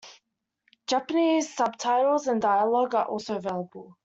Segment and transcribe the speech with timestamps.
[0.87, 3.99] Japanese subtitles and dialogue are also available.